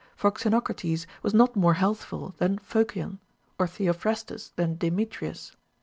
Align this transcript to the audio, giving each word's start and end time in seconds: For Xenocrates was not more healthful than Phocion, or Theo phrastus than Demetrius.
For 0.15 0.31
Xenocrates 0.31 1.05
was 1.21 1.31
not 1.31 1.55
more 1.55 1.75
healthful 1.75 2.33
than 2.39 2.57
Phocion, 2.57 3.19
or 3.59 3.67
Theo 3.67 3.93
phrastus 3.93 4.49
than 4.55 4.77
Demetrius. 4.79 5.55